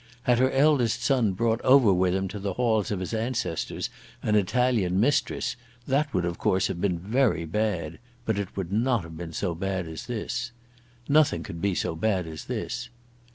Had 0.23 0.39
her 0.39 0.49
eldest 0.49 1.03
son 1.03 1.33
brought 1.33 1.61
over 1.61 1.93
with 1.93 2.15
him 2.15 2.27
to 2.29 2.39
the 2.39 2.53
halls 2.53 2.89
of 2.89 2.99
his 3.01 3.13
ancestors 3.13 3.91
an 4.23 4.33
Italian 4.33 4.99
mistress 4.99 5.55
that 5.85 6.11
would, 6.11 6.25
of 6.25 6.39
course, 6.39 6.65
have 6.69 6.81
been 6.81 6.97
very 6.97 7.45
bad, 7.45 7.99
but 8.25 8.39
it 8.39 8.57
would 8.57 8.71
not 8.71 9.03
have 9.03 9.15
been 9.15 9.31
so 9.31 9.53
bad 9.53 9.87
as 9.87 10.07
this. 10.07 10.51
Nothing 11.07 11.43
could 11.43 11.61
be 11.61 11.75
so 11.75 11.95
bad 11.95 12.25
as 12.25 12.45
this. 12.45 12.89